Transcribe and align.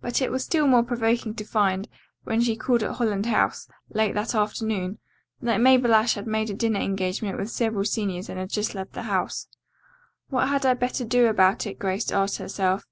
But 0.00 0.20
it 0.20 0.32
was 0.32 0.42
still 0.42 0.66
more 0.66 0.82
provoking 0.82 1.34
to 1.36 1.44
find, 1.44 1.88
when 2.24 2.40
she 2.40 2.56
called 2.56 2.82
at 2.82 2.96
Holland 2.96 3.26
House, 3.26 3.68
late 3.90 4.12
that 4.14 4.34
afternoon, 4.34 4.98
that 5.40 5.60
Mabel 5.60 5.94
Ashe 5.94 6.14
had 6.14 6.26
made 6.26 6.50
a 6.50 6.54
dinner 6.54 6.80
engagement 6.80 7.38
with 7.38 7.48
several 7.48 7.84
seniors 7.84 8.28
and 8.28 8.40
had 8.40 8.50
just 8.50 8.74
left 8.74 8.92
the 8.94 9.02
house. 9.02 9.46
"What 10.30 10.48
had 10.48 10.66
I 10.66 10.74
better 10.74 11.04
do 11.04 11.28
about 11.28 11.64
it?" 11.64 11.78
Grace 11.78 12.10
asked 12.10 12.38
herself. 12.38 12.86